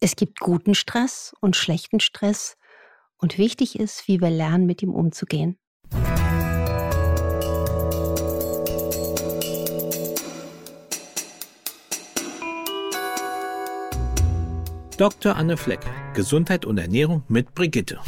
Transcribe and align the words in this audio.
Es 0.00 0.14
gibt 0.14 0.38
guten 0.38 0.76
Stress 0.76 1.34
und 1.40 1.56
schlechten 1.56 1.98
Stress 1.98 2.56
und 3.16 3.36
wichtig 3.36 3.78
ist, 3.78 4.06
wie 4.06 4.20
wir 4.20 4.30
lernen, 4.30 4.64
mit 4.64 4.80
ihm 4.80 4.94
umzugehen. 4.94 5.58
Dr. 14.96 15.36
Anne 15.36 15.56
Flecke, 15.56 15.88
Gesundheit 16.14 16.64
und 16.64 16.78
Ernährung 16.78 17.24
mit 17.28 17.54
Brigitte. 17.54 17.98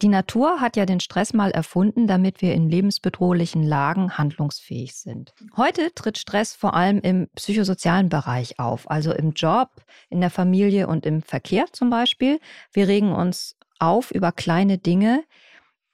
Die 0.00 0.08
Natur 0.08 0.60
hat 0.60 0.76
ja 0.76 0.86
den 0.86 1.00
Stress 1.00 1.32
mal 1.34 1.50
erfunden, 1.50 2.06
damit 2.06 2.40
wir 2.40 2.54
in 2.54 2.70
lebensbedrohlichen 2.70 3.64
Lagen 3.64 4.16
handlungsfähig 4.16 4.94
sind. 4.94 5.34
Heute 5.56 5.92
tritt 5.94 6.18
Stress 6.18 6.54
vor 6.54 6.74
allem 6.74 7.00
im 7.00 7.28
psychosozialen 7.34 8.08
Bereich 8.08 8.60
auf, 8.60 8.88
also 8.88 9.12
im 9.12 9.32
Job, 9.32 9.70
in 10.08 10.20
der 10.20 10.30
Familie 10.30 10.86
und 10.86 11.04
im 11.04 11.22
Verkehr 11.22 11.66
zum 11.72 11.90
Beispiel. 11.90 12.38
Wir 12.72 12.86
regen 12.86 13.12
uns 13.12 13.56
auf 13.80 14.12
über 14.12 14.30
kleine 14.30 14.78
Dinge, 14.78 15.24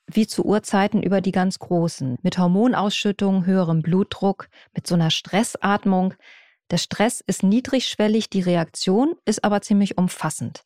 wie 0.06 0.26
zu 0.26 0.44
Urzeiten 0.44 1.02
über 1.02 1.22
die 1.22 1.32
ganz 1.32 1.58
großen, 1.58 2.18
mit 2.22 2.36
Hormonausschüttung, 2.36 3.46
höherem 3.46 3.80
Blutdruck, 3.80 4.48
mit 4.74 4.86
so 4.86 4.96
einer 4.96 5.10
Stressatmung. 5.10 6.12
Der 6.70 6.76
Stress 6.78 7.22
ist 7.26 7.42
niedrigschwellig, 7.42 8.28
die 8.28 8.42
Reaktion 8.42 9.14
ist 9.24 9.44
aber 9.44 9.62
ziemlich 9.62 9.96
umfassend. 9.96 10.62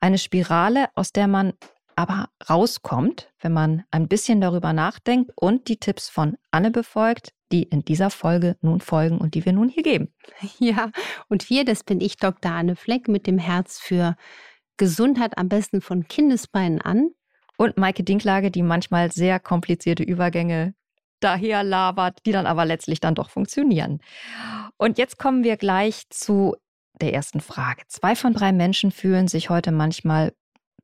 Eine 0.00 0.18
Spirale, 0.18 0.88
aus 0.94 1.12
der 1.12 1.26
man 1.26 1.54
aber 2.02 2.30
rauskommt, 2.50 3.30
wenn 3.40 3.52
man 3.52 3.84
ein 3.92 4.08
bisschen 4.08 4.40
darüber 4.40 4.72
nachdenkt 4.72 5.30
und 5.36 5.68
die 5.68 5.76
Tipps 5.76 6.08
von 6.08 6.36
Anne 6.50 6.72
befolgt, 6.72 7.32
die 7.52 7.62
in 7.62 7.84
dieser 7.84 8.10
Folge 8.10 8.56
nun 8.60 8.80
folgen 8.80 9.18
und 9.18 9.36
die 9.36 9.44
wir 9.44 9.52
nun 9.52 9.68
hier 9.68 9.84
geben. 9.84 10.12
Ja, 10.58 10.90
und 11.28 11.48
wir, 11.48 11.64
das 11.64 11.84
bin 11.84 12.00
ich, 12.00 12.16
Dr. 12.16 12.50
Anne 12.50 12.74
Fleck, 12.74 13.06
mit 13.06 13.28
dem 13.28 13.38
Herz 13.38 13.78
für 13.78 14.16
Gesundheit 14.78 15.38
am 15.38 15.48
besten 15.48 15.80
von 15.80 16.08
Kindesbeinen 16.08 16.80
an. 16.80 17.10
Und 17.56 17.76
Maike 17.76 18.02
Dinklage, 18.02 18.50
die 18.50 18.62
manchmal 18.62 19.12
sehr 19.12 19.38
komplizierte 19.38 20.02
Übergänge 20.02 20.74
daher 21.20 21.62
labert, 21.62 22.18
die 22.26 22.32
dann 22.32 22.46
aber 22.46 22.64
letztlich 22.64 22.98
dann 22.98 23.14
doch 23.14 23.30
funktionieren. 23.30 24.00
Und 24.76 24.98
jetzt 24.98 25.18
kommen 25.18 25.44
wir 25.44 25.56
gleich 25.56 26.08
zu 26.10 26.56
der 27.00 27.14
ersten 27.14 27.40
Frage. 27.40 27.82
Zwei 27.86 28.16
von 28.16 28.34
drei 28.34 28.50
Menschen 28.50 28.90
fühlen 28.90 29.28
sich 29.28 29.50
heute 29.50 29.70
manchmal 29.70 30.32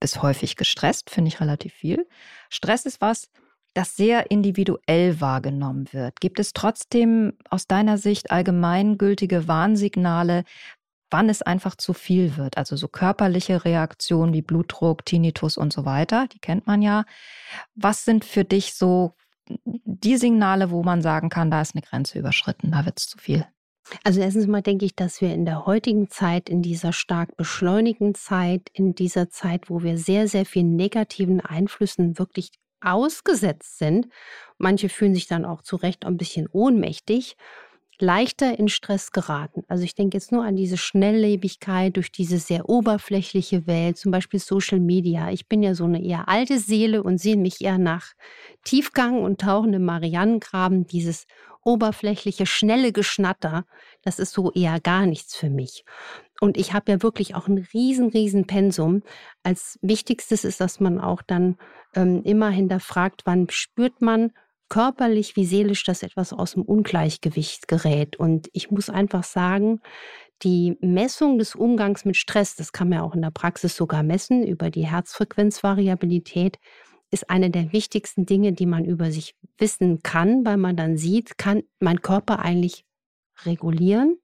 bis 0.01 0.23
häufig 0.23 0.57
gestresst, 0.57 1.11
finde 1.11 1.29
ich 1.29 1.41
relativ 1.41 1.73
viel. 1.73 2.07
Stress 2.49 2.87
ist 2.87 3.01
was, 3.01 3.31
das 3.75 3.97
sehr 3.97 4.31
individuell 4.31 5.21
wahrgenommen 5.21 5.93
wird. 5.93 6.21
Gibt 6.21 6.41
es 6.41 6.53
trotzdem 6.53 7.35
aus 7.51 7.67
deiner 7.67 7.99
Sicht 7.99 8.31
allgemeingültige 8.31 9.47
Warnsignale, 9.47 10.45
wann 11.11 11.29
es 11.29 11.43
einfach 11.43 11.77
zu 11.77 11.93
viel 11.93 12.37
wird? 12.37 12.59
Also 12.59 12.77
so 12.77 12.89
körperliche 12.89 13.65
Reaktionen 13.65 14.33
wie 14.33 14.43
Blutdruck, 14.43 15.05
Tinnitus 15.05 15.57
und 15.57 15.73
so 15.73 15.85
weiter, 15.85 16.27
die 16.29 16.39
kennt 16.39 16.67
man 16.67 16.83
ja. 16.83 17.05
Was 17.75 18.05
sind 18.05 18.25
für 18.25 18.45
dich 18.45 18.75
so 18.75 19.15
die 19.65 20.17
Signale, 20.17 20.71
wo 20.71 20.83
man 20.83 21.01
sagen 21.01 21.29
kann, 21.29 21.51
da 21.51 21.61
ist 21.61 21.75
eine 21.75 21.83
Grenze 21.83 22.19
überschritten, 22.19 22.73
da 22.73 22.85
wird 22.85 22.99
es 22.99 23.07
zu 23.07 23.19
viel? 23.19 23.47
Also 24.05 24.21
erstens 24.21 24.47
mal 24.47 24.63
denke 24.63 24.85
ich, 24.85 24.95
dass 24.95 25.21
wir 25.21 25.33
in 25.33 25.45
der 25.45 25.67
heutigen 25.67 26.11
Zeit, 26.11 26.49
in 26.49 26.63
dieser 26.63 26.93
stark 26.93 27.37
beschleunigten 27.37 28.15
Zeit, 28.15 28.69
in 28.73 28.95
dieser 28.95 29.31
Zeit, 29.31 29.71
wo 29.71 29.83
wir 29.83 29.99
sehr, 29.99 30.29
sehr 30.29 30.45
vielen 30.45 30.77
negativen 30.77 31.41
Einflüssen 31.41 32.19
wirklich 32.19 32.51
ausgesetzt 32.81 33.79
sind, 33.79 34.09
manche 34.57 34.89
fühlen 34.89 35.15
sich 35.15 35.27
dann 35.27 35.45
auch 35.45 35.63
zu 35.63 35.77
Recht 35.77 36.05
ein 36.05 36.17
bisschen 36.17 36.49
ohnmächtig, 36.51 37.37
leichter 38.01 38.59
in 38.59 38.69
Stress 38.69 39.11
geraten. 39.13 39.65
Also 39.69 39.85
ich 39.85 39.95
denke 39.95 40.17
jetzt 40.17 40.33
nur 40.33 40.45
an 40.45 40.57
diese 40.57 40.77
Schnelllebigkeit 40.77 41.97
durch 41.97 42.13
diese 42.13 42.39
sehr 42.39 42.69
oberflächliche 42.69 43.67
Welt, 43.67 43.97
zum 43.97 44.13
Beispiel 44.13 44.41
Social 44.41 44.81
Media. 44.81 45.31
Ich 45.31 45.49
bin 45.49 45.63
ja 45.63 45.75
so 45.75 45.85
eine 45.85 46.03
eher 46.03 46.29
alte 46.29 46.59
Seele 46.59 47.03
und 47.03 47.19
sehe 47.19 47.37
mich 47.37 47.61
eher 47.61 47.79
nach 47.79 48.13
Tiefgang 48.65 49.23
und 49.23 49.41
tauchendem 49.41 49.85
Marianengraben, 49.85 50.87
dieses 50.87 51.27
oberflächliche, 51.65 52.47
schnelle 52.47 52.93
Geschnatter, 52.93 53.65
das 54.03 54.19
ist 54.19 54.33
so 54.33 54.53
eher 54.53 54.81
gar 54.81 55.05
nichts 55.05 55.37
für 55.37 55.51
mich. 55.51 55.85
Und 56.41 56.57
ich 56.57 56.73
habe 56.73 56.93
ja 56.93 57.03
wirklich 57.03 57.35
auch 57.35 57.49
ein 57.49 57.67
riesen, 57.75 58.09
riesen 58.09 58.47
Pensum. 58.47 59.03
Als 59.43 59.79
wichtigstes 59.83 60.45
ist, 60.45 60.61
dass 60.61 60.81
man 60.81 61.01
auch 61.01 61.21
dann 61.21 61.57
ähm, 61.95 62.23
immer 62.25 62.49
hinterfragt, 62.49 63.23
wann 63.25 63.49
spürt 63.51 64.01
man 64.01 64.33
körperlich 64.69 65.37
wie 65.37 65.47
seelisch, 65.47 65.85
dass 65.85 66.03
etwas 66.03 66.33
aus 66.33 66.53
dem 66.53 66.63
Ungleichgewicht 66.63 67.69
gerät. 67.69 68.17
Und 68.17 68.49
ich 68.53 68.71
muss 68.71 68.91
einfach 68.91 69.25
sagen, 69.25 69.81
die 70.43 70.77
Messung 70.81 71.39
des 71.39 71.55
Umgangs 71.55 72.05
mit 72.05 72.17
Stress, 72.17 72.55
das 72.55 72.73
kann 72.73 72.89
man 72.89 73.01
auch 73.01 73.15
in 73.15 73.23
der 73.23 73.31
Praxis 73.31 73.77
sogar 73.77 74.03
messen 74.03 74.47
über 74.47 74.71
die 74.71 74.87
Herzfrequenzvariabilität, 74.87 76.59
ist 77.11 77.31
eine 77.31 77.51
der 77.51 77.73
wichtigsten 77.73 78.27
Dinge, 78.27 78.53
die 78.53 78.67
man 78.67 78.85
über 78.85 79.11
sich 79.11 79.35
wissen 79.57 80.03
kann, 80.03 80.45
weil 80.45 80.59
man 80.59 80.77
dann 80.77 80.97
sieht, 80.97 81.39
kann 81.39 81.63
mein 81.81 82.03
Körper 82.03 82.41
eigentlich 82.41 82.85
regulieren. 83.45 84.19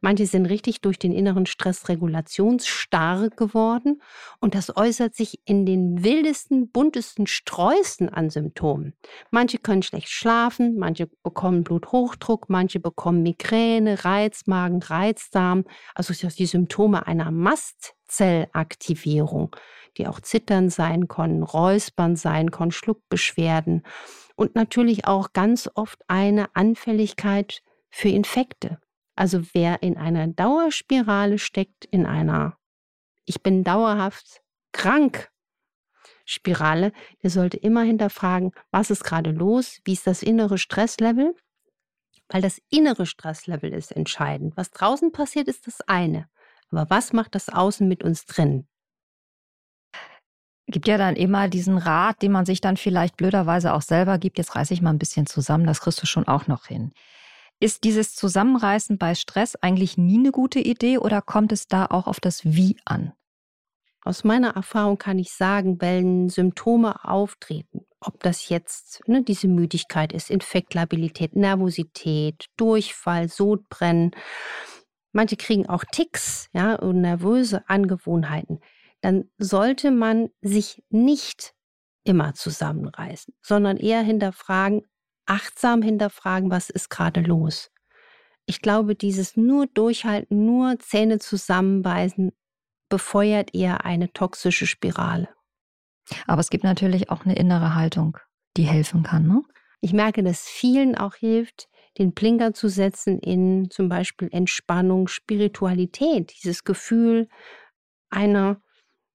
Manche 0.00 0.26
sind 0.26 0.46
richtig 0.46 0.80
durch 0.80 0.98
den 0.98 1.12
inneren 1.12 1.44
Stress 1.46 1.88
regulationsstarr 1.88 3.30
geworden 3.30 4.02
und 4.40 4.54
das 4.54 4.76
äußert 4.76 5.14
sich 5.14 5.40
in 5.44 5.66
den 5.66 6.02
wildesten, 6.04 6.70
buntesten 6.70 7.26
Sträußen 7.26 8.08
an 8.08 8.30
Symptomen. 8.30 8.94
Manche 9.30 9.58
können 9.58 9.82
schlecht 9.82 10.08
schlafen, 10.08 10.76
manche 10.76 11.08
bekommen 11.22 11.64
Bluthochdruck, 11.64 12.48
manche 12.48 12.80
bekommen 12.80 13.22
Migräne, 13.22 14.04
Reizmagen, 14.04 14.82
Reizdarm, 14.82 15.64
also 15.94 16.14
die 16.28 16.46
Symptome 16.46 17.06
einer 17.06 17.30
Mastzellaktivierung 17.30 19.54
die 19.96 20.06
auch 20.06 20.20
Zittern 20.20 20.70
sein 20.70 21.08
können, 21.08 21.42
Räuspern 21.42 22.16
sein 22.16 22.50
können, 22.50 22.72
Schluckbeschwerden 22.72 23.82
und 24.36 24.54
natürlich 24.54 25.06
auch 25.06 25.32
ganz 25.32 25.70
oft 25.74 26.00
eine 26.08 26.54
Anfälligkeit 26.54 27.62
für 27.90 28.08
Infekte. 28.08 28.78
Also 29.16 29.42
wer 29.52 29.82
in 29.82 29.96
einer 29.96 30.26
Dauerspirale 30.28 31.38
steckt, 31.38 31.84
in 31.86 32.06
einer 32.06 32.58
Ich 33.24 33.42
bin 33.42 33.64
dauerhaft 33.64 34.42
krank 34.72 35.30
Spirale, 36.26 36.92
der 37.22 37.30
sollte 37.30 37.58
immer 37.58 37.82
hinterfragen, 37.82 38.52
was 38.70 38.90
ist 38.90 39.04
gerade 39.04 39.30
los, 39.30 39.80
wie 39.84 39.92
ist 39.92 40.06
das 40.06 40.22
innere 40.22 40.56
Stresslevel, 40.56 41.34
weil 42.28 42.40
das 42.40 42.60
innere 42.70 43.04
Stresslevel 43.04 43.72
ist 43.72 43.92
entscheidend. 43.92 44.56
Was 44.56 44.70
draußen 44.70 45.12
passiert, 45.12 45.48
ist 45.48 45.66
das 45.66 45.82
eine. 45.82 46.28
Aber 46.70 46.88
was 46.88 47.12
macht 47.12 47.34
das 47.34 47.50
Außen 47.50 47.86
mit 47.86 48.02
uns 48.02 48.24
drin? 48.24 48.66
gibt 50.66 50.88
ja 50.88 50.98
dann 50.98 51.14
immer 51.14 51.48
diesen 51.48 51.78
Rat, 51.78 52.20
den 52.20 52.32
man 52.32 52.46
sich 52.46 52.60
dann 52.60 52.76
vielleicht 52.76 53.16
blöderweise 53.16 53.74
auch 53.74 53.82
selber 53.82 54.18
gibt. 54.18 54.38
Jetzt 54.38 54.56
reiße 54.56 54.74
ich 54.74 54.82
mal 54.82 54.90
ein 54.90 54.98
bisschen 54.98 55.26
zusammen, 55.26 55.66
das 55.66 55.80
kriegst 55.80 56.02
du 56.02 56.06
schon 56.06 56.26
auch 56.26 56.46
noch 56.46 56.66
hin. 56.66 56.92
Ist 57.64 57.84
dieses 57.84 58.14
Zusammenreißen 58.14 58.98
bei 58.98 59.14
Stress 59.14 59.56
eigentlich 59.56 59.96
nie 59.96 60.18
eine 60.18 60.32
gute 60.32 60.60
Idee 60.60 60.98
oder 60.98 61.22
kommt 61.22 61.50
es 61.50 61.66
da 61.66 61.86
auch 61.86 62.06
auf 62.06 62.20
das 62.20 62.44
Wie 62.44 62.76
an? 62.84 63.14
Aus 64.02 64.22
meiner 64.22 64.50
Erfahrung 64.50 64.98
kann 64.98 65.18
ich 65.18 65.32
sagen, 65.32 65.80
wenn 65.80 66.28
Symptome 66.28 67.02
auftreten, 67.06 67.86
ob 68.00 68.22
das 68.22 68.50
jetzt 68.50 69.00
ne, 69.08 69.22
diese 69.22 69.48
Müdigkeit 69.48 70.12
ist, 70.12 70.28
Infektlabilität, 70.28 71.36
Nervosität, 71.36 72.50
Durchfall, 72.58 73.30
Sodbrennen, 73.30 74.10
manche 75.12 75.36
kriegen 75.36 75.66
auch 75.66 75.84
Ticks 75.90 76.50
ja, 76.52 76.74
und 76.74 77.00
nervöse 77.00 77.66
Angewohnheiten 77.66 78.60
dann 79.04 79.30
sollte 79.36 79.90
man 79.90 80.30
sich 80.40 80.82
nicht 80.88 81.52
immer 82.04 82.32
zusammenreißen, 82.32 83.34
sondern 83.42 83.76
eher 83.76 84.00
hinterfragen, 84.00 84.80
achtsam 85.26 85.82
hinterfragen, 85.82 86.50
was 86.50 86.70
ist 86.70 86.90
gerade 86.90 87.20
los. 87.20 87.70
Ich 88.46 88.60
glaube, 88.60 88.94
dieses 88.94 89.36
nur 89.36 89.66
durchhalten, 89.66 90.44
nur 90.44 90.78
Zähne 90.78 91.18
zusammenbeißen, 91.18 92.32
befeuert 92.88 93.54
eher 93.54 93.84
eine 93.84 94.12
toxische 94.12 94.66
Spirale. 94.66 95.28
Aber 96.26 96.40
es 96.40 96.50
gibt 96.50 96.64
natürlich 96.64 97.10
auch 97.10 97.24
eine 97.24 97.36
innere 97.36 97.74
Haltung, 97.74 98.18
die 98.56 98.64
helfen 98.64 99.02
kann. 99.02 99.26
Ne? 99.26 99.42
Ich 99.80 99.92
merke, 99.92 100.22
dass 100.22 100.46
vielen 100.46 100.94
auch 100.94 101.14
hilft, 101.14 101.68
den 101.98 102.12
Blinker 102.12 102.52
zu 102.52 102.68
setzen 102.68 103.18
in 103.18 103.70
zum 103.70 103.88
Beispiel 103.88 104.28
Entspannung, 104.30 105.08
Spiritualität, 105.08 106.34
dieses 106.36 106.64
Gefühl 106.64 107.28
einer 108.10 108.60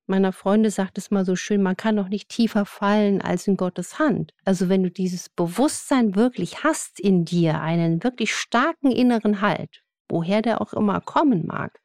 meiner 0.10 0.34
Freunde 0.34 0.72
sagt 0.72 0.98
es 0.98 1.12
mal 1.12 1.26
so 1.26 1.36
schön, 1.36 1.62
man 1.62 1.78
kann 1.78 1.96
noch 1.96 2.10
nicht 2.10 2.30
tiefer 2.30 2.66
fallen 2.66 3.22
als 3.22 3.48
in 3.48 3.58
Gottes 3.58 4.00
Hand. 4.00 4.34
Also 4.46 4.70
wenn 4.70 4.84
du 4.84 4.92
dieses 4.92 5.30
Bewusstsein 5.30 6.16
wirklich 6.16 6.64
hast 6.64 7.00
in 7.00 7.26
dir, 7.26 7.62
einen 7.62 8.04
wirklich 8.04 8.34
starken 8.34 8.92
inneren 8.92 9.42
Halt, 9.42 9.84
woher 10.10 10.42
der 10.42 10.62
auch 10.62 10.74
immer 10.74 11.02
kommen 11.02 11.46
mag, 11.46 11.80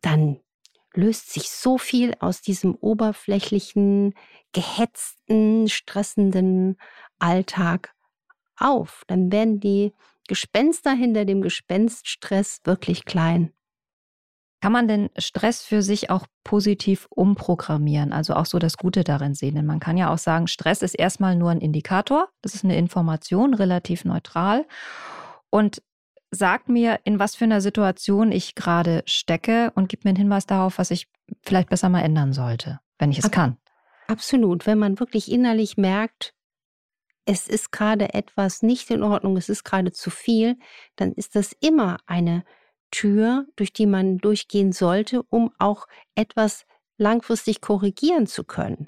dann 0.00 0.40
löst 0.94 1.32
sich 1.32 1.50
so 1.50 1.78
viel 1.78 2.14
aus 2.20 2.42
diesem 2.42 2.74
oberflächlichen, 2.74 4.14
gehetzten, 4.52 5.68
stressenden 5.68 6.76
Alltag 7.18 7.94
auf. 8.56 9.02
Dann 9.06 9.32
werden 9.32 9.60
die 9.60 9.92
Gespenster 10.28 10.92
hinter 10.92 11.24
dem 11.24 11.42
Gespenststress 11.42 12.60
wirklich 12.64 13.04
klein. 13.04 13.52
Kann 14.62 14.70
man 14.70 14.86
denn 14.86 15.10
Stress 15.18 15.64
für 15.64 15.82
sich 15.82 16.08
auch 16.08 16.24
positiv 16.44 17.08
umprogrammieren, 17.10 18.12
also 18.12 18.34
auch 18.34 18.46
so 18.46 18.60
das 18.60 18.76
Gute 18.76 19.02
darin 19.02 19.34
sehen? 19.34 19.56
Denn 19.56 19.66
man 19.66 19.80
kann 19.80 19.96
ja 19.96 20.12
auch 20.12 20.18
sagen, 20.18 20.46
Stress 20.46 20.82
ist 20.82 20.94
erstmal 20.94 21.34
nur 21.34 21.50
ein 21.50 21.60
Indikator, 21.60 22.28
das 22.42 22.54
ist 22.54 22.62
eine 22.62 22.76
Information, 22.76 23.54
relativ 23.54 24.04
neutral 24.04 24.64
und 25.50 25.82
sagt 26.30 26.68
mir, 26.68 27.00
in 27.02 27.18
was 27.18 27.34
für 27.34 27.44
einer 27.44 27.60
Situation 27.60 28.30
ich 28.30 28.54
gerade 28.54 29.02
stecke 29.04 29.72
und 29.74 29.88
gibt 29.88 30.04
mir 30.04 30.10
einen 30.10 30.16
Hinweis 30.16 30.46
darauf, 30.46 30.78
was 30.78 30.92
ich 30.92 31.08
vielleicht 31.42 31.68
besser 31.68 31.88
mal 31.88 32.02
ändern 32.02 32.32
sollte, 32.32 32.78
wenn 33.00 33.10
ich 33.10 33.18
es 33.18 33.24
Ab 33.24 33.32
kann. 33.32 33.56
Absolut, 34.06 34.64
wenn 34.68 34.78
man 34.78 35.00
wirklich 35.00 35.28
innerlich 35.28 35.76
merkt, 35.76 36.34
es 37.24 37.48
ist 37.48 37.72
gerade 37.72 38.14
etwas 38.14 38.62
nicht 38.62 38.92
in 38.92 39.02
Ordnung, 39.02 39.36
es 39.36 39.48
ist 39.48 39.64
gerade 39.64 39.90
zu 39.90 40.10
viel, 40.10 40.56
dann 40.94 41.10
ist 41.10 41.34
das 41.34 41.52
immer 41.60 41.98
eine 42.06 42.44
Tür, 42.92 43.46
durch 43.56 43.72
die 43.72 43.86
man 43.86 44.18
durchgehen 44.18 44.70
sollte, 44.70 45.24
um 45.24 45.50
auch 45.58 45.88
etwas 46.14 46.64
langfristig 46.96 47.60
korrigieren 47.60 48.28
zu 48.28 48.44
können. 48.44 48.86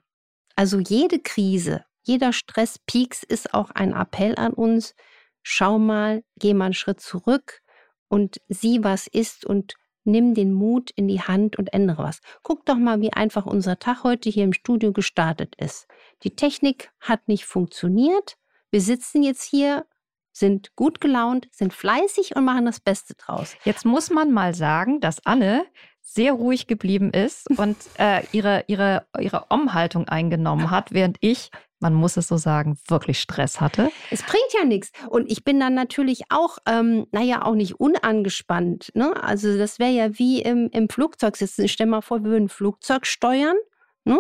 Also 0.55 0.79
jede 0.79 1.19
Krise, 1.19 1.85
jeder 2.03 2.33
Stresspeaks 2.33 3.25
ist 3.25 3.53
auch 3.53 3.73
ein 3.73 3.93
Appell 3.93 4.37
an 4.37 4.53
uns, 4.53 4.95
schau 5.43 5.81
mal, 5.81 6.23
geh 6.37 6.55
mal 6.55 6.67
einen 6.67 6.75
Schritt 6.75 7.01
zurück 7.01 7.62
und 8.09 8.41
sieh, 8.49 8.85
was 8.85 9.09
ist 9.09 9.45
und 9.45 9.75
nimm 10.05 10.35
den 10.35 10.53
Mut 10.53 10.91
in 10.93 11.09
die 11.09 11.23
Hand 11.23 11.59
und 11.59 11.73
ändere 11.73 12.05
was. 12.05 12.21
Guck 12.43 12.67
doch 12.67 12.77
mal, 12.77 13.00
wie 13.00 13.12
einfach 13.12 13.47
unser 13.47 13.79
Tag 13.79 14.05
heute 14.05 14.31
hier 14.31 14.45
im 14.45 14.53
Studio 14.53 14.93
gestartet 14.93 15.55
ist. 15.57 15.89
Die 16.23 16.37
Technik 16.37 16.93
hat 17.00 17.27
nicht 17.27 17.47
funktioniert. 17.47 18.37
Wir 18.71 18.81
sitzen 18.81 19.23
jetzt 19.23 19.43
hier 19.43 19.87
sind 20.35 20.75
gut 20.75 21.01
gelaunt, 21.01 21.49
sind 21.53 21.73
fleißig 21.73 22.37
und 22.37 22.45
machen 22.45 22.67
das 22.67 22.81
Beste 22.81 23.15
draus. 23.15 23.57
Jetzt 23.65 23.87
muss 23.87 24.11
man 24.11 24.33
mal 24.33 24.55
sagen, 24.55 25.01
dass 25.01 25.25
Anne 25.25 25.65
sehr 26.03 26.33
ruhig 26.33 26.67
geblieben 26.67 27.13
ist 27.13 27.49
und 27.59 27.77
äh, 27.99 28.23
ihre, 28.33 28.65
ihre, 28.67 29.07
ihre 29.19 29.51
Om-Haltung 29.51 30.09
eingenommen 30.09 30.71
hat, 30.71 30.93
während 30.93 31.17
ich, 31.21 31.51
man 31.79 31.95
muss 31.95 32.17
es 32.17 32.29
so 32.29 32.37
sagen, 32.37 32.79
wirklich 32.89 33.21
Stress 33.21 33.61
hatte. 33.61 33.91
Es 34.11 34.23
bringt 34.23 34.53
ja 34.59 34.65
nichts. 34.65 34.91
Und 35.09 35.31
ich 35.31 35.45
bin 35.45 35.61
dann 35.61 35.75
natürlich 35.75 36.23
auch, 36.31 36.59
ähm, 36.67 37.07
naja, 37.13 37.45
auch 37.45 37.55
nicht 37.55 37.79
unangespannt. 37.79 38.91
Ne? 38.95 39.15
Also 39.23 39.57
das 39.57 39.79
wäre 39.79 39.93
ja 39.93 40.19
wie 40.19 40.43
im, 40.43 40.69
im 40.73 40.89
Flugzeug 40.89 41.37
sitzen. 41.37 41.69
Stell 41.69 41.87
mal 41.87 42.01
vor, 42.01 42.25
wir 42.25 42.31
würden 42.31 42.47
ein 42.47 42.49
Flugzeug 42.49 43.07
steuern, 43.07 43.57
ne? 44.05 44.19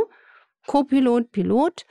Co-Pilot, 0.66 1.32
Pilot. 1.32 1.84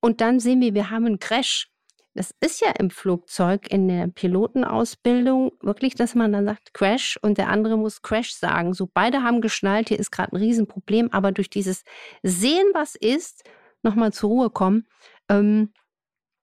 Und 0.00 0.20
dann 0.20 0.40
sehen 0.40 0.60
wir, 0.60 0.74
wir 0.74 0.90
haben 0.90 1.06
einen 1.06 1.18
Crash. 1.18 1.71
Das 2.14 2.34
ist 2.40 2.60
ja 2.60 2.70
im 2.78 2.90
Flugzeug 2.90 3.70
in 3.70 3.88
der 3.88 4.06
Pilotenausbildung 4.06 5.52
wirklich, 5.60 5.94
dass 5.94 6.14
man 6.14 6.32
dann 6.32 6.44
sagt 6.44 6.74
Crash 6.74 7.18
und 7.22 7.38
der 7.38 7.48
andere 7.48 7.78
muss 7.78 8.02
Crash 8.02 8.34
sagen. 8.34 8.74
So 8.74 8.88
beide 8.92 9.22
haben 9.22 9.40
geschnallt, 9.40 9.88
hier 9.88 9.98
ist 9.98 10.10
gerade 10.10 10.32
ein 10.32 10.36
Riesenproblem, 10.36 11.08
aber 11.10 11.32
durch 11.32 11.48
dieses 11.48 11.84
Sehen, 12.22 12.66
was 12.74 12.96
ist, 12.96 13.44
nochmal 13.82 14.12
zur 14.12 14.28
Ruhe 14.28 14.50
kommen. 14.50 14.86
Ähm, 15.28 15.72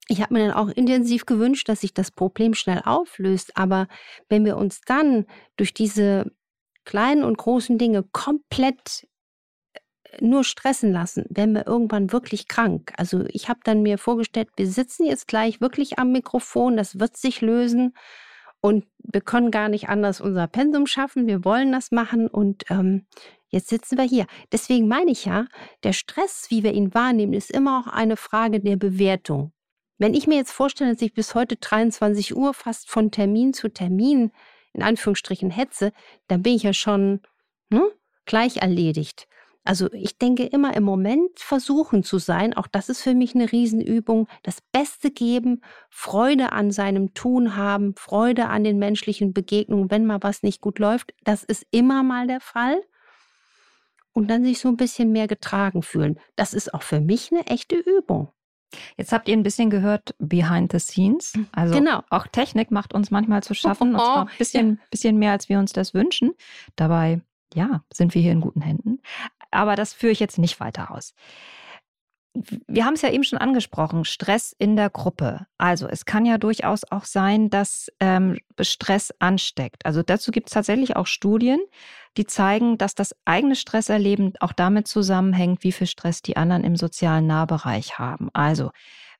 ich 0.07 0.21
habe 0.21 0.33
mir 0.33 0.47
dann 0.47 0.57
auch 0.57 0.69
intensiv 0.69 1.27
gewünscht, 1.27 1.69
dass 1.69 1.81
sich 1.81 1.93
das 1.93 2.09
Problem 2.09 2.55
schnell 2.55 2.81
auflöst. 2.83 3.55
Aber 3.55 3.87
wenn 4.27 4.43
wir 4.43 4.57
uns 4.57 4.81
dann 4.81 5.27
durch 5.55 5.75
diese 5.75 6.31
kleinen 6.83 7.23
und 7.23 7.37
großen 7.37 7.77
Dinge 7.77 8.03
komplett 8.11 9.07
nur 10.21 10.43
stressen 10.43 10.91
lassen, 10.91 11.25
werden 11.29 11.53
wir 11.53 11.67
irgendwann 11.67 12.11
wirklich 12.11 12.47
krank. 12.47 12.93
Also 12.97 13.25
ich 13.29 13.49
habe 13.49 13.59
dann 13.63 13.81
mir 13.81 13.97
vorgestellt, 13.97 14.49
wir 14.55 14.67
sitzen 14.67 15.05
jetzt 15.05 15.27
gleich 15.27 15.61
wirklich 15.61 15.99
am 15.99 16.11
Mikrofon, 16.11 16.77
das 16.77 16.99
wird 16.99 17.17
sich 17.17 17.41
lösen 17.41 17.93
und 18.61 18.85
wir 18.99 19.21
können 19.21 19.51
gar 19.51 19.69
nicht 19.69 19.89
anders 19.89 20.21
unser 20.21 20.47
Pensum 20.47 20.87
schaffen, 20.87 21.27
wir 21.27 21.45
wollen 21.45 21.71
das 21.71 21.91
machen 21.91 22.27
und 22.27 22.65
ähm, 22.69 23.05
jetzt 23.49 23.69
sitzen 23.69 23.97
wir 23.97 24.05
hier. 24.05 24.25
Deswegen 24.51 24.87
meine 24.87 25.11
ich 25.11 25.25
ja, 25.25 25.45
der 25.83 25.93
Stress, 25.93 26.47
wie 26.49 26.63
wir 26.63 26.73
ihn 26.73 26.93
wahrnehmen, 26.93 27.33
ist 27.33 27.51
immer 27.51 27.79
auch 27.79 27.91
eine 27.91 28.17
Frage 28.17 28.59
der 28.59 28.75
Bewertung. 28.75 29.51
Wenn 29.97 30.13
ich 30.13 30.27
mir 30.27 30.35
jetzt 30.35 30.51
vorstelle, 30.51 30.93
dass 30.93 31.01
ich 31.01 31.13
bis 31.13 31.35
heute 31.35 31.57
23 31.57 32.35
Uhr 32.35 32.53
fast 32.53 32.89
von 32.89 33.11
Termin 33.11 33.53
zu 33.53 33.69
Termin 33.69 34.31
in 34.73 34.83
Anführungsstrichen 34.83 35.51
hetze, 35.51 35.91
dann 36.27 36.41
bin 36.41 36.55
ich 36.55 36.63
ja 36.63 36.73
schon 36.73 37.21
ne, 37.69 37.83
gleich 38.25 38.57
erledigt. 38.57 39.27
Also 39.69 39.87
ich 39.93 40.17
denke 40.17 40.45
immer 40.45 40.75
im 40.75 40.81
Moment 40.81 41.39
versuchen 41.39 42.01
zu 42.01 42.17
sein, 42.17 42.55
auch 42.55 42.65
das 42.65 42.89
ist 42.89 43.03
für 43.03 43.13
mich 43.13 43.35
eine 43.35 43.51
Riesenübung, 43.51 44.27
das 44.41 44.61
Beste 44.71 45.11
geben, 45.11 45.61
Freude 45.91 46.53
an 46.53 46.71
seinem 46.71 47.13
Tun 47.13 47.55
haben, 47.55 47.93
Freude 47.95 48.47
an 48.47 48.63
den 48.63 48.79
menschlichen 48.79 49.31
Begegnungen, 49.31 49.91
wenn 49.91 50.07
mal 50.07 50.17
was 50.23 50.41
nicht 50.41 50.59
gut 50.59 50.79
läuft, 50.79 51.13
das 51.23 51.43
ist 51.43 51.67
immer 51.69 52.01
mal 52.01 52.25
der 52.25 52.39
Fall. 52.39 52.81
Und 54.11 54.31
dann 54.31 54.43
sich 54.43 54.57
so 54.57 54.69
ein 54.69 54.75
bisschen 54.75 55.11
mehr 55.11 55.27
getragen 55.27 55.83
fühlen. 55.83 56.19
Das 56.35 56.55
ist 56.55 56.73
auch 56.73 56.81
für 56.81 56.99
mich 56.99 57.31
eine 57.31 57.45
echte 57.45 57.75
Übung. 57.75 58.29
Jetzt 58.97 59.11
habt 59.11 59.27
ihr 59.27 59.37
ein 59.37 59.43
bisschen 59.43 59.69
gehört 59.69 60.15
behind 60.17 60.71
the 60.71 60.79
scenes. 60.79 61.33
Also 61.51 61.75
genau. 61.75 62.01
auch 62.09 62.25
Technik 62.25 62.71
macht 62.71 62.95
uns 62.95 63.11
manchmal 63.11 63.43
zu 63.43 63.53
schaffen. 63.53 63.95
Oh, 63.95 63.99
oh, 63.99 64.01
und 64.01 64.05
zwar 64.05 64.25
ein 64.29 64.37
bisschen, 64.39 64.69
ja. 64.69 64.87
bisschen 64.89 65.19
mehr, 65.19 65.31
als 65.31 65.47
wir 65.47 65.59
uns 65.59 65.73
das 65.73 65.93
wünschen. 65.93 66.31
Dabei, 66.75 67.21
ja, 67.53 67.83
sind 67.93 68.15
wir 68.15 68.21
hier 68.23 68.31
in 68.31 68.41
guten 68.41 68.61
Händen 68.61 68.99
aber 69.51 69.75
das 69.75 69.93
führe 69.93 70.11
ich 70.11 70.19
jetzt 70.19 70.37
nicht 70.37 70.59
weiter 70.59 70.91
aus. 70.91 71.13
Wir 72.67 72.85
haben 72.85 72.93
es 72.93 73.01
ja 73.01 73.09
eben 73.09 73.23
schon 73.23 73.39
angesprochen, 73.39 74.05
Stress 74.05 74.55
in 74.57 74.75
der 74.75 74.91
Gruppe. 74.91 75.47
Also 75.57 75.87
es 75.87 76.05
kann 76.05 76.25
ja 76.25 76.37
durchaus 76.37 76.83
auch 76.89 77.05
sein, 77.05 77.49
dass 77.49 77.91
ähm, 77.99 78.37
Stress 78.61 79.11
ansteckt. 79.17 79.85
Also 79.85 80.03
dazu 80.03 80.31
gibt 80.31 80.47
es 80.47 80.53
tatsächlich 80.53 80.95
auch 80.95 81.07
Studien, 81.07 81.59
die 82.17 82.25
zeigen, 82.25 82.77
dass 82.77 82.93
das 82.93 83.15
eigene 83.25 83.55
Stresserleben 83.55 84.33
auch 84.39 84.53
damit 84.53 84.87
zusammenhängt, 84.87 85.63
wie 85.63 85.71
viel 85.71 85.87
Stress 85.87 86.21
die 86.21 86.37
anderen 86.37 86.63
im 86.63 86.75
sozialen 86.75 87.25
Nahbereich 87.25 87.97
haben. 87.97 88.29
Also 88.33 88.71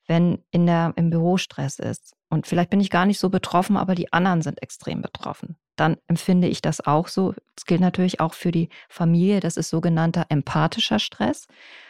wenn 0.06 0.44
in 0.52 0.66
der, 0.66 0.92
im 0.96 1.10
Büro 1.10 1.36
Stress 1.36 1.78
ist 1.80 2.14
und 2.30 2.46
vielleicht 2.46 2.70
bin 2.70 2.80
ich 2.80 2.90
gar 2.90 3.06
nicht 3.06 3.18
so 3.18 3.28
betroffen, 3.28 3.76
aber 3.76 3.94
die 3.94 4.12
anderen 4.12 4.40
sind 4.40 4.62
extrem 4.62 5.02
betroffen, 5.02 5.56
dann 5.76 5.96
empfinde 6.06 6.48
ich 6.48 6.62
das 6.62 6.80
auch 6.86 7.08
so. 7.08 7.34
Das 7.56 7.66
gilt 7.66 7.80
natürlich 7.80 8.20
auch 8.20 8.34
für 8.34 8.52
die 8.52 8.68
Familie. 8.88 9.40
Das 9.40 9.56
ist 9.56 9.68
sogenannter 9.68 10.26
empathischer 10.28 11.00
Stress. 11.00 11.48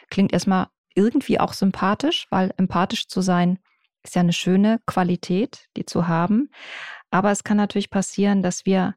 Klingt 0.09 0.33
erstmal 0.33 0.69
irgendwie 0.95 1.39
auch 1.39 1.53
sympathisch, 1.53 2.27
weil 2.31 2.53
empathisch 2.57 3.07
zu 3.07 3.21
sein 3.21 3.59
ist 4.03 4.15
ja 4.15 4.21
eine 4.21 4.33
schöne 4.33 4.81
Qualität, 4.87 5.69
die 5.77 5.85
zu 5.85 6.09
haben. 6.09 6.51
Aber 7.11 7.31
es 7.31 7.45
kann 7.45 7.59
natürlich 7.59 7.91
passieren, 7.91 8.43
dass 8.43 8.65
wir 8.65 8.95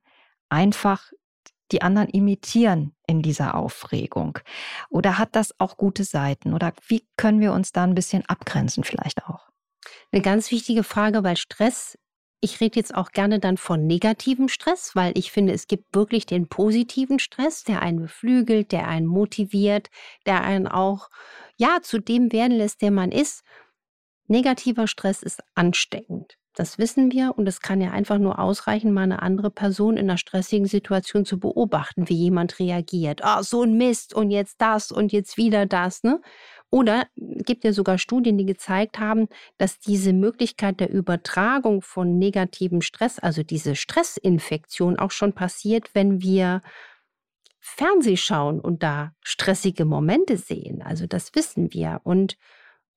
einfach 0.47 1.11
die 1.71 1.81
anderen 1.81 2.07
imitieren 2.09 2.95
in 3.05 3.21
dieser 3.21 3.55
Aufregung. 3.55 4.39
Oder 4.89 5.17
hat 5.17 5.35
das 5.35 5.59
auch 5.59 5.75
gute 5.75 6.03
Seiten? 6.05 6.53
Oder 6.53 6.71
wie 6.87 7.05
können 7.17 7.41
wir 7.41 7.51
uns 7.51 7.73
da 7.73 7.83
ein 7.83 7.95
bisschen 7.95 8.25
abgrenzen 8.27 8.83
vielleicht 8.83 9.25
auch? 9.25 9.52
Eine 10.11 10.21
ganz 10.21 10.51
wichtige 10.51 10.83
Frage, 10.83 11.23
weil 11.23 11.37
Stress 11.37 11.97
ich 12.43 12.59
rede 12.59 12.75
jetzt 12.75 12.93
auch 12.93 13.11
gerne 13.11 13.39
dann 13.39 13.55
von 13.55 13.87
negativem 13.87 14.49
Stress, 14.49 14.97
weil 14.97 15.17
ich 15.17 15.31
finde, 15.31 15.53
es 15.53 15.67
gibt 15.67 15.95
wirklich 15.95 16.25
den 16.25 16.49
positiven 16.49 17.17
Stress, 17.17 17.63
der 17.63 17.81
einen 17.81 18.01
beflügelt, 18.01 18.73
der 18.73 18.85
einen 18.89 19.05
motiviert, 19.05 19.89
der 20.25 20.43
einen 20.43 20.67
auch 20.67 21.09
ja 21.55 21.77
zu 21.81 21.99
dem 21.99 22.33
werden 22.33 22.57
lässt, 22.57 22.81
der 22.81 22.91
man 22.91 23.13
ist. 23.13 23.45
Negativer 24.27 24.87
Stress 24.87 25.23
ist 25.23 25.41
ansteckend. 25.55 26.37
Das 26.53 26.77
wissen 26.77 27.13
wir 27.13 27.33
und 27.37 27.47
es 27.47 27.61
kann 27.61 27.79
ja 27.79 27.91
einfach 27.91 28.17
nur 28.17 28.37
ausreichen, 28.39 28.93
mal 28.93 29.03
eine 29.03 29.21
andere 29.21 29.49
Person 29.49 29.95
in 29.95 30.09
einer 30.09 30.17
stressigen 30.17 30.67
Situation 30.67 31.23
zu 31.25 31.39
beobachten, 31.39 32.09
wie 32.09 32.15
jemand 32.15 32.59
reagiert. 32.59 33.21
Oh, 33.23 33.41
so 33.41 33.63
ein 33.63 33.77
Mist 33.77 34.13
und 34.13 34.31
jetzt 34.31 34.59
das 34.59 34.91
und 34.91 35.13
jetzt 35.13 35.37
wieder 35.37 35.65
das, 35.65 36.03
ne? 36.03 36.19
Oder 36.73 37.05
gibt 37.17 37.65
ja 37.65 37.71
sogar 37.71 37.99
Studien, 37.99 38.35
die 38.35 38.47
gezeigt 38.47 38.97
haben, 38.97 39.27
dass 39.59 39.77
diese 39.77 40.11
Möglichkeit 40.11 40.79
der 40.79 40.91
Übertragung 40.91 41.83
von 41.83 42.17
negativem 42.17 42.81
Stress, 42.81 43.19
also 43.19 43.43
diese 43.43 43.75
Stressinfektion, 43.75 44.97
auch 44.97 45.11
schon 45.11 45.33
passiert, 45.33 45.93
wenn 45.93 46.23
wir 46.23 46.63
Fernseh 47.59 48.17
schauen 48.17 48.59
und 48.59 48.81
da 48.81 49.13
stressige 49.21 49.85
Momente 49.85 50.35
sehen. 50.35 50.81
Also 50.81 51.05
das 51.05 51.35
wissen 51.35 51.71
wir. 51.73 52.01
Und 52.03 52.39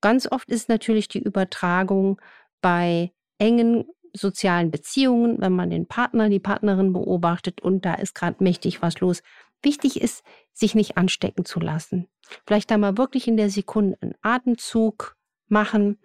ganz 0.00 0.26
oft 0.32 0.48
ist 0.48 0.70
natürlich 0.70 1.08
die 1.08 1.22
Übertragung 1.22 2.18
bei 2.62 3.12
engen 3.36 3.84
sozialen 4.14 4.70
Beziehungen, 4.70 5.38
wenn 5.38 5.52
man 5.52 5.68
den 5.68 5.86
Partner, 5.86 6.30
die 6.30 6.40
Partnerin 6.40 6.94
beobachtet 6.94 7.60
und 7.60 7.84
da 7.84 7.92
ist 7.92 8.14
gerade 8.14 8.42
mächtig 8.42 8.80
was 8.80 9.00
los. 9.00 9.22
Wichtig 9.62 10.00
ist, 10.00 10.22
sich 10.52 10.74
nicht 10.74 10.96
anstecken 10.96 11.44
zu 11.44 11.60
lassen. 11.60 12.08
Vielleicht 12.46 12.70
da 12.70 12.78
mal 12.78 12.98
wirklich 12.98 13.28
in 13.28 13.36
der 13.36 13.50
Sekunde 13.50 13.98
einen 14.00 14.14
Atemzug 14.22 15.16
machen. 15.48 16.00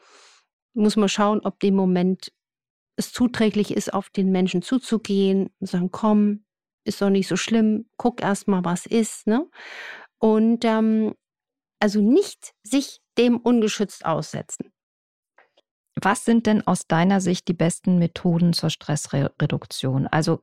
Muss 0.74 0.96
man 0.96 1.10
schauen, 1.10 1.42
ob 1.42 1.60
dem 1.60 1.76
Moment 1.76 2.32
es 2.96 3.12
zuträglich 3.12 3.72
ist, 3.72 3.94
auf 3.94 4.10
den 4.10 4.32
Menschen 4.32 4.62
zuzugehen 4.62 5.50
und 5.60 5.68
sagen, 5.68 5.92
komm, 5.92 6.46
ist 6.84 7.02
doch 7.02 7.10
nicht 7.10 7.28
so 7.28 7.36
schlimm, 7.36 7.90
guck 7.98 8.22
erst 8.22 8.48
mal, 8.48 8.64
was 8.64 8.86
ist. 8.86 9.28
Ne? 9.28 9.48
Und 10.20 10.66
ähm, 10.66 11.16
also 11.80 12.02
nicht 12.02 12.54
sich 12.64 13.02
dem 13.18 13.38
ungeschützt 13.38 14.06
aussetzen. 14.06 14.72
Was 16.02 16.24
sind 16.24 16.48
denn 16.48 16.66
aus 16.66 16.88
deiner 16.88 17.20
Sicht 17.22 17.48
die 17.48 17.54
besten 17.54 18.00
Methoden 18.00 18.54
zur 18.54 18.70
Stressreduktion? 18.70 20.08
Also 20.08 20.42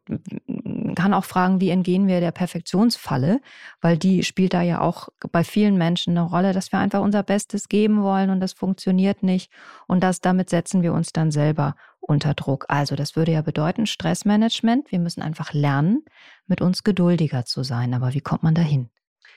kann 0.99 1.15
auch 1.15 1.25
fragen, 1.25 1.61
wie 1.61 1.71
entgehen 1.71 2.09
wir 2.09 2.19
der 2.19 2.33
Perfektionsfalle, 2.33 3.41
weil 3.81 3.97
die 3.97 4.25
spielt 4.25 4.53
da 4.53 4.63
ja 4.63 4.81
auch 4.81 5.09
bei 5.31 5.45
vielen 5.45 5.79
Menschen 5.79 6.19
eine 6.19 6.27
Rolle, 6.27 6.53
dass 6.53 6.73
wir 6.73 6.81
einfach 6.81 7.03
unser 7.03 7.23
Bestes 7.23 7.69
geben 7.69 8.03
wollen 8.03 8.31
und 8.31 8.41
das 8.41 8.53
funktioniert 8.53 9.23
nicht 9.23 9.53
und 9.87 10.03
das 10.03 10.21
damit 10.21 10.51
setzen 10.51 10.83
wir 10.83 10.93
uns 10.93 11.13
dann 11.13 11.31
selber 11.31 11.77
unter 12.01 12.35
Druck. 12.35 12.65
Also 12.67 12.97
das 12.97 13.15
würde 13.15 13.31
ja 13.31 13.43
bedeuten 13.43 13.87
Stressmanagement. 13.87 14.91
Wir 14.91 14.99
müssen 14.99 15.23
einfach 15.23 15.53
lernen, 15.53 16.05
mit 16.49 16.61
uns 16.61 16.83
geduldiger 16.83 17.45
zu 17.45 17.63
sein. 17.63 17.95
Aber 17.95 18.13
wie 18.13 18.21
kommt 18.21 18.43
man 18.43 18.57
dahin? 18.57 18.91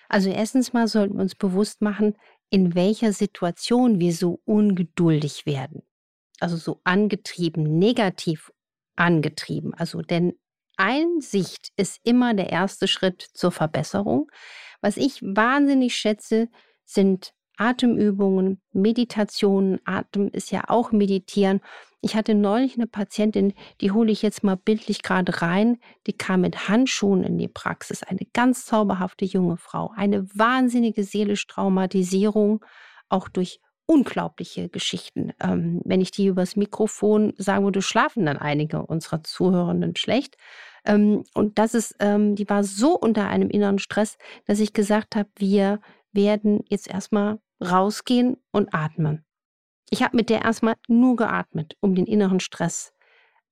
Also 0.10 0.32
erstens 0.32 0.74
mal 0.74 0.88
sollten 0.88 1.16
wir 1.18 1.22
uns 1.22 1.36
bewusst 1.36 1.84
machen, 1.84 2.16
in 2.50 2.74
welcher 2.74 3.14
Situation 3.14 4.00
wir 4.00 4.14
so 4.14 4.42
ungeduldig 4.46 5.46
werden. 5.46 5.84
Also 6.40 6.58
so 6.58 6.82
angetrieben, 6.86 7.78
negativ 7.78 8.52
angetrieben. 8.96 9.76
Also 9.76 10.02
denn 10.02 10.34
Einsicht 10.82 11.70
ist 11.78 12.00
immer 12.04 12.34
der 12.34 12.50
erste 12.50 12.88
Schritt 12.88 13.22
zur 13.22 13.52
Verbesserung. 13.52 14.32
Was 14.82 14.98
ich 14.98 15.22
wahnsinnig 15.22 15.96
schätze, 15.96 16.50
sind 16.86 17.34
Atemübungen, 17.58 18.60
Meditationen. 18.74 19.80
Atem 19.86 20.30
ist 20.30 20.52
ja 20.52 20.64
auch 20.68 20.92
Meditieren. 20.92 21.62
Ich 22.02 22.16
hatte 22.16 22.34
neulich 22.34 22.76
eine 22.76 22.88
Patientin, 22.88 23.54
die 23.80 23.92
hole 23.92 24.12
ich 24.12 24.24
jetzt 24.24 24.44
mal 24.44 24.58
bildlich 24.58 25.04
gerade 25.04 25.44
rein, 25.44 25.78
die 26.08 26.14
kam 26.14 26.42
mit 26.42 26.68
Handschuhen 26.68 27.24
in 27.24 27.38
die 27.38 27.48
Praxis. 27.48 28.02
Eine 28.02 28.26
ganz 28.34 28.66
zauberhafte 28.66 29.24
junge 29.24 29.58
Frau. 29.58 29.94
Eine 29.96 30.28
wahnsinnige 30.34 31.04
seelische 31.04 31.46
Traumatisierung, 31.46 32.66
auch 33.10 33.30
durch 33.30 33.60
unglaubliche 33.86 34.70
Geschichten. 34.70 35.34
Ähm, 35.40 35.82
wenn 35.86 36.02
ich 36.02 36.10
die 36.10 36.26
übers 36.26 36.56
Mikrofon 36.56 37.34
sagen 37.38 37.66
würde, 37.66 37.84
schlafen 37.84 38.26
dann 38.26 38.38
einige 38.38 38.84
unserer 38.84 39.22
Zuhörenden 39.24 39.96
schlecht. 39.96 40.38
Ähm, 40.86 41.24
und 41.34 41.58
das 41.58 41.74
ist, 41.74 41.96
ähm, 42.00 42.36
die 42.36 42.50
war 42.50 42.64
so 42.64 42.98
unter 42.98 43.28
einem 43.28 43.50
inneren 43.50 43.80
Stress, 43.80 44.18
dass 44.46 44.60
ich 44.60 44.74
gesagt 44.74 45.16
habe, 45.16 45.30
wir 45.38 45.80
werden 46.12 46.64
jetzt 46.70 46.88
erstmal 46.88 47.40
rausgehen 47.64 48.38
und 48.52 48.74
atmen. 48.74 49.24
Ich 49.90 50.04
habe 50.04 50.16
mit 50.16 50.30
der 50.30 50.42
erstmal 50.42 50.76
nur 50.88 51.16
geatmet, 51.16 51.76
um 51.82 51.96
den 51.96 52.06
inneren 52.06 52.40
Stress 52.40 52.94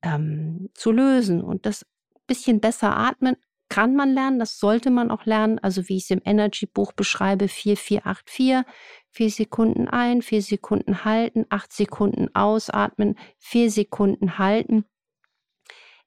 ähm, 0.01 0.69
zu 0.73 0.91
lösen. 0.91 1.41
Und 1.41 1.65
das 1.65 1.85
bisschen 2.27 2.59
besser 2.59 2.95
atmen 2.95 3.35
kann 3.69 3.95
man 3.95 4.13
lernen, 4.13 4.39
das 4.39 4.57
sollte 4.59 4.89
man 4.89 5.11
auch 5.11 5.25
lernen. 5.25 5.59
Also 5.59 5.87
wie 5.87 5.97
ich 5.97 6.03
es 6.03 6.09
im 6.09 6.21
Energy-Buch 6.25 6.93
beschreibe, 6.93 7.47
4484, 7.47 8.65
vier 9.11 9.29
Sekunden 9.29 9.87
ein, 9.87 10.21
vier 10.21 10.41
Sekunden 10.41 11.05
halten, 11.05 11.45
acht 11.49 11.71
Sekunden 11.71 12.33
ausatmen, 12.33 13.15
vier 13.37 13.69
Sekunden 13.69 14.39
halten. 14.39 14.85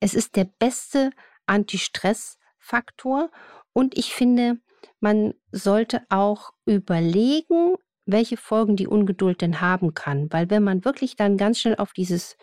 Es 0.02 0.14
ist 0.14 0.34
der 0.34 0.46
beste 0.58 1.10
Anti-Stress-Faktor 1.46 3.30
und 3.72 3.96
ich 3.96 4.12
finde, 4.12 4.58
man 4.98 5.32
sollte 5.52 6.04
auch 6.08 6.50
überlegen, 6.66 7.76
welche 8.04 8.36
Folgen 8.36 8.74
die 8.74 8.88
Ungeduld 8.88 9.42
denn 9.42 9.60
haben 9.60 9.94
kann. 9.94 10.26
Weil 10.32 10.50
wenn 10.50 10.64
man 10.64 10.84
wirklich 10.84 11.14
dann 11.14 11.36
ganz 11.36 11.60
schnell 11.60 11.76
auf 11.76 11.92
dieses, 11.92 12.36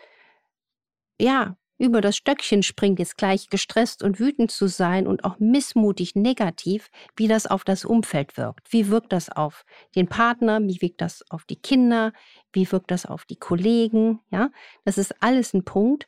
ja, 1.20 1.58
über 1.76 2.00
das 2.00 2.16
Stöckchen 2.16 2.62
springt, 2.62 2.98
jetzt 2.98 3.18
gleich 3.18 3.50
gestresst 3.50 4.02
und 4.02 4.18
wütend 4.18 4.50
zu 4.50 4.66
sein 4.66 5.06
und 5.06 5.24
auch 5.24 5.38
missmutig 5.38 6.14
negativ, 6.14 6.88
wie 7.14 7.28
das 7.28 7.46
auf 7.46 7.64
das 7.64 7.84
Umfeld 7.84 8.38
wirkt. 8.38 8.72
Wie 8.72 8.88
wirkt 8.88 9.12
das 9.12 9.28
auf 9.28 9.66
den 9.94 10.08
Partner? 10.08 10.60
Wie 10.62 10.80
wirkt 10.80 11.02
das 11.02 11.22
auf 11.28 11.44
die 11.44 11.60
Kinder? 11.60 12.14
Wie 12.54 12.72
wirkt 12.72 12.90
das 12.90 13.04
auf 13.04 13.26
die 13.26 13.36
Kollegen? 13.36 14.20
Ja, 14.30 14.50
das 14.86 14.96
ist 14.96 15.22
alles 15.22 15.52
ein 15.52 15.66
Punkt. 15.66 16.06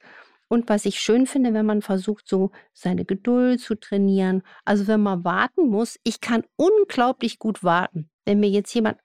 Und 0.52 0.68
was 0.68 0.85
ich 0.85 1.00
schön 1.00 1.26
finde, 1.26 1.54
wenn 1.54 1.64
man 1.64 1.80
versucht, 1.80 2.28
so 2.28 2.50
seine 2.75 3.06
Geduld 3.06 3.59
zu 3.59 3.75
trainieren. 3.75 4.42
Also 4.66 4.87
wenn 4.87 5.00
man 5.00 5.25
warten 5.25 5.71
muss, 5.71 5.99
ich 6.04 6.21
kann 6.21 6.44
unglaublich 6.56 7.38
gut 7.38 7.64
warten. 7.64 8.11
Wenn 8.26 8.38
mir 8.38 8.50
jetzt 8.50 8.75
jemand 8.75 8.99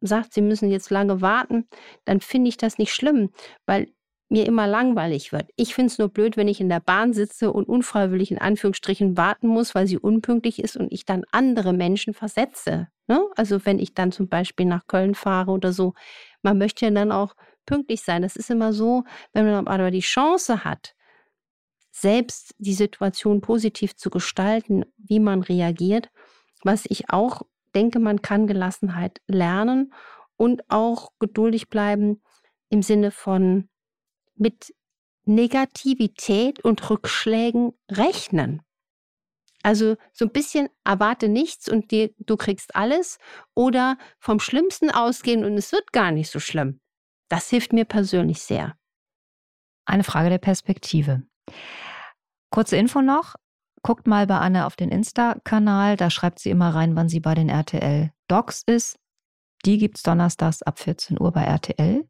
sagt, 0.00 0.32
Sie 0.32 0.40
müssen 0.40 0.70
jetzt 0.70 0.90
lange 0.90 1.20
warten, 1.20 1.66
dann 2.04 2.20
finde 2.20 2.48
ich 2.48 2.58
das 2.58 2.78
nicht 2.78 2.94
schlimm, 2.94 3.30
weil 3.66 3.88
mir 4.28 4.46
immer 4.46 4.68
langweilig 4.68 5.32
wird. 5.32 5.50
Ich 5.56 5.74
finde 5.74 5.90
es 5.90 5.98
nur 5.98 6.10
blöd, 6.10 6.36
wenn 6.36 6.46
ich 6.46 6.60
in 6.60 6.68
der 6.68 6.78
Bahn 6.78 7.12
sitze 7.12 7.52
und 7.52 7.68
unfreiwillig 7.68 8.30
in 8.30 8.38
Anführungsstrichen 8.38 9.16
warten 9.16 9.48
muss, 9.48 9.74
weil 9.74 9.88
sie 9.88 9.98
unpünktlich 9.98 10.62
ist 10.62 10.76
und 10.76 10.92
ich 10.92 11.04
dann 11.04 11.24
andere 11.32 11.72
Menschen 11.72 12.14
versetze. 12.14 12.86
Ne? 13.08 13.20
Also 13.34 13.66
wenn 13.66 13.80
ich 13.80 13.94
dann 13.94 14.12
zum 14.12 14.28
Beispiel 14.28 14.66
nach 14.66 14.86
Köln 14.86 15.16
fahre 15.16 15.50
oder 15.50 15.72
so, 15.72 15.94
man 16.42 16.56
möchte 16.56 16.84
ja 16.84 16.92
dann 16.92 17.10
auch 17.10 17.34
pünktlich 17.66 18.02
sein. 18.02 18.22
Das 18.22 18.36
ist 18.36 18.50
immer 18.50 18.72
so, 18.72 19.04
wenn 19.32 19.46
man 19.46 19.66
aber 19.66 19.90
die 19.90 20.00
Chance 20.00 20.64
hat, 20.64 20.94
selbst 21.90 22.54
die 22.58 22.74
Situation 22.74 23.40
positiv 23.40 23.96
zu 23.96 24.10
gestalten, 24.10 24.84
wie 24.96 25.20
man 25.20 25.42
reagiert, 25.42 26.10
was 26.62 26.84
ich 26.86 27.10
auch 27.10 27.42
denke, 27.74 28.00
man 28.00 28.22
kann 28.22 28.46
Gelassenheit 28.46 29.20
lernen 29.26 29.92
und 30.36 30.62
auch 30.68 31.12
geduldig 31.18 31.68
bleiben 31.68 32.22
im 32.68 32.82
Sinne 32.82 33.10
von 33.10 33.68
mit 34.36 34.74
Negativität 35.24 36.64
und 36.64 36.90
Rückschlägen 36.90 37.72
rechnen. 37.90 38.62
Also 39.62 39.96
so 40.12 40.26
ein 40.26 40.32
bisschen 40.32 40.68
erwarte 40.84 41.28
nichts 41.28 41.70
und 41.70 41.90
dir, 41.90 42.10
du 42.18 42.36
kriegst 42.36 42.76
alles 42.76 43.18
oder 43.54 43.96
vom 44.18 44.38
Schlimmsten 44.38 44.90
ausgehen 44.90 45.44
und 45.44 45.56
es 45.56 45.72
wird 45.72 45.92
gar 45.92 46.10
nicht 46.10 46.30
so 46.30 46.38
schlimm. 46.38 46.80
Das 47.28 47.48
hilft 47.50 47.72
mir 47.72 47.84
persönlich 47.84 48.42
sehr. 48.42 48.76
Eine 49.86 50.04
Frage 50.04 50.30
der 50.30 50.38
Perspektive. 50.38 51.22
Kurze 52.50 52.76
Info 52.76 53.02
noch. 53.02 53.34
Guckt 53.82 54.06
mal 54.06 54.26
bei 54.26 54.38
Anne 54.38 54.64
auf 54.64 54.76
den 54.76 54.90
Insta-Kanal, 54.90 55.96
da 55.96 56.08
schreibt 56.08 56.38
sie 56.38 56.48
immer 56.48 56.74
rein, 56.74 56.96
wann 56.96 57.10
sie 57.10 57.20
bei 57.20 57.34
den 57.34 57.50
RTL 57.50 58.12
Docs 58.28 58.62
ist. 58.66 58.98
Die 59.66 59.76
gibt 59.76 59.98
es 59.98 60.02
donnerstags 60.02 60.62
ab 60.62 60.78
14 60.78 61.20
Uhr 61.20 61.32
bei 61.32 61.42
RTL. 61.42 62.08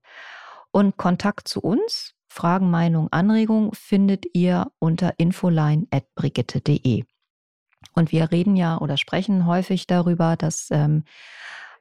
Und 0.71 0.97
Kontakt 0.97 1.49
zu 1.49 1.61
uns, 1.61 2.15
Fragen, 2.29 2.71
Meinung, 2.71 3.13
Anregung 3.13 3.75
findet 3.75 4.27
ihr 4.35 4.71
unter 4.79 5.15
infoline.brigitte.de. 5.19 7.05
Und 7.93 8.13
wir 8.13 8.31
reden 8.33 8.57
ja 8.57 8.79
oder 8.79 8.97
sprechen 8.97 9.47
häufig 9.47 9.87
darüber, 9.87 10.37
dass 10.37 10.69
ähm, 10.71 11.05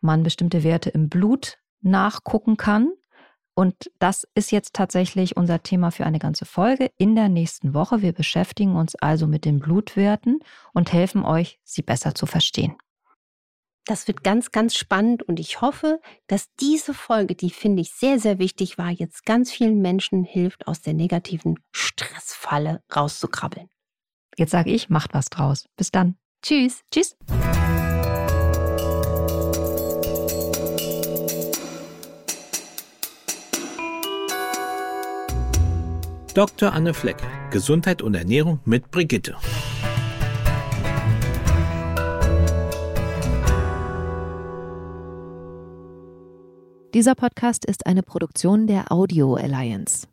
man 0.02 0.24
bestimmte 0.24 0.63
Werte 0.63 0.90
im 0.90 1.10
Blut 1.10 1.58
nachgucken 1.82 2.58
kann. 2.58 2.92
Und 3.55 3.91
das 4.00 4.27
ist 4.36 4.51
jetzt 4.51 4.74
tatsächlich 4.74 5.38
unser 5.38 5.62
Thema 5.62 5.91
für 5.91 6.05
eine 6.05 6.19
ganze 6.19 6.45
Folge 6.45 6.91
in 6.98 7.15
der 7.15 7.29
nächsten 7.29 7.74
Woche. 7.74 8.01
Wir 8.01 8.13
beschäftigen 8.13 8.75
uns 8.75 8.95
also 8.95 9.27
mit 9.27 9.45
den 9.45 9.60
Blutwerten 9.60 10.39
und 10.74 10.91
helfen 10.91 11.24
euch, 11.24 11.60
sie 11.63 11.83
besser 11.83 12.15
zu 12.15 12.25
verstehen. 12.25 12.75
Das 13.86 14.07
wird 14.07 14.24
ganz, 14.24 14.51
ganz 14.51 14.75
spannend 14.75 15.24
und 15.24 15.39
ich 15.39 15.60
hoffe, 15.62 16.00
dass 16.27 16.53
diese 16.62 16.93
Folge, 16.93 17.36
die 17.36 17.50
finde 17.50 17.81
ich 17.81 17.91
sehr, 17.91 18.17
sehr 18.17 18.39
wichtig 18.39 18.77
war, 18.77 18.89
jetzt 18.89 19.25
ganz 19.25 19.51
vielen 19.51 19.81
Menschen 19.81 20.24
hilft, 20.24 20.67
aus 20.67 20.81
der 20.81 20.93
negativen 20.93 21.60
Stressfalle 21.74 22.81
rauszukrabbeln. 22.95 23.69
Jetzt 24.38 24.51
sage 24.51 24.72
ich, 24.72 24.89
macht 24.89 25.13
was 25.13 25.29
draus. 25.29 25.65
Bis 25.75 25.91
dann. 25.91 26.15
Tschüss. 26.41 26.81
Tschüss. 26.91 27.15
Dr. 36.34 36.74
Anne 36.74 36.96
Flecke, 36.96 37.28
Gesundheit 37.52 38.02
und 38.02 38.16
Ernährung 38.16 38.60
mit 38.66 38.90
Brigitte. 38.90 39.36
Dieser 46.96 47.13
Podcast 47.13 47.66
ist 47.66 47.86
eine 47.86 48.02
Produktion 48.02 48.66
der 48.66 48.92
Audio 48.92 49.36
Alliance. 49.36 50.08